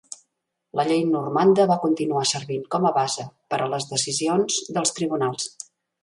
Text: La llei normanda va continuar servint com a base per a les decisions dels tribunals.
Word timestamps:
La 0.77 0.83
llei 0.91 1.01
normanda 1.09 1.65
va 1.71 1.75
continuar 1.83 2.23
servint 2.29 2.63
com 2.75 2.87
a 2.89 2.91
base 2.95 3.25
per 3.55 3.59
a 3.65 3.67
les 3.75 3.85
decisions 3.91 4.57
dels 4.79 4.95
tribunals. 5.01 5.47